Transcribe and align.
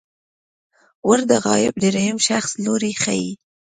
ور 1.07 1.19
د 1.31 1.31
غایب 1.45 1.73
دریم 1.83 2.17
شخص 2.27 2.51
لوری 2.63 2.93
ښيي. 3.01 3.31